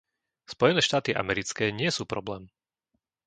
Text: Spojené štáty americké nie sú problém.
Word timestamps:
Spojené 0.53 0.81
štáty 0.89 1.11
americké 1.23 1.65
nie 1.79 1.89
sú 1.97 2.03
problém. 2.13 2.43